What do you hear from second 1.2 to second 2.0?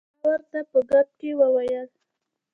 وویل.